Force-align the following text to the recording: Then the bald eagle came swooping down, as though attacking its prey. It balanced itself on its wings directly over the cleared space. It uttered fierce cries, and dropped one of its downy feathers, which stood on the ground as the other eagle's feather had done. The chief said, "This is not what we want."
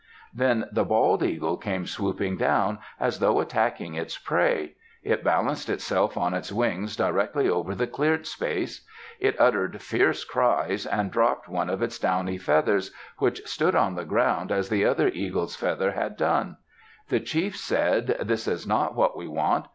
Then 0.33 0.65
the 0.71 0.83
bald 0.83 1.21
eagle 1.21 1.57
came 1.57 1.85
swooping 1.85 2.37
down, 2.37 2.79
as 2.99 3.19
though 3.19 3.39
attacking 3.39 3.93
its 3.93 4.17
prey. 4.17 4.73
It 5.03 5.23
balanced 5.23 5.69
itself 5.69 6.17
on 6.17 6.33
its 6.33 6.51
wings 6.51 6.95
directly 6.95 7.47
over 7.47 7.75
the 7.75 7.85
cleared 7.85 8.25
space. 8.25 8.83
It 9.19 9.39
uttered 9.39 9.79
fierce 9.79 10.25
cries, 10.25 10.87
and 10.87 11.11
dropped 11.11 11.47
one 11.47 11.69
of 11.69 11.83
its 11.83 11.99
downy 11.99 12.39
feathers, 12.39 12.91
which 13.19 13.47
stood 13.47 13.75
on 13.75 13.93
the 13.93 14.03
ground 14.03 14.51
as 14.51 14.69
the 14.69 14.85
other 14.85 15.09
eagle's 15.09 15.55
feather 15.55 15.91
had 15.91 16.17
done. 16.17 16.57
The 17.09 17.19
chief 17.19 17.55
said, 17.55 18.17
"This 18.23 18.47
is 18.47 18.65
not 18.65 18.95
what 18.95 19.15
we 19.15 19.27
want." 19.27 19.67